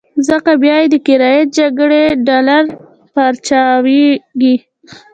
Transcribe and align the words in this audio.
ځکه 0.27 0.51
بيا 0.61 0.75
یې 0.81 0.87
د 0.93 0.95
کرايي 1.05 1.41
جګړې 1.57 2.03
ډالر 2.27 2.63
پارچاوېږي. 3.13 4.55